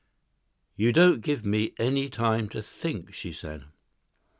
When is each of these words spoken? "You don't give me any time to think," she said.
"You 0.75 0.91
don't 0.93 1.21
give 1.21 1.45
me 1.45 1.75
any 1.77 2.09
time 2.09 2.49
to 2.49 2.63
think," 2.63 3.13
she 3.13 3.31
said. 3.31 3.65